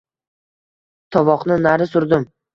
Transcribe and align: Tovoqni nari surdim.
Tovoqni 1.17 1.59
nari 1.67 1.89
surdim. 1.93 2.29